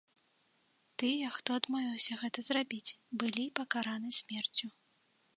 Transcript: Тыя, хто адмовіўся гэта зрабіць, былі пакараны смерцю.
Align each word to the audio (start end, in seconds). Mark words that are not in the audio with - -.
Тыя, 1.01 1.25
хто 1.35 1.49
адмовіўся 1.59 2.13
гэта 2.21 2.39
зрабіць, 2.47 2.95
былі 3.25 3.45
пакараны 3.59 4.09
смерцю. 4.21 4.67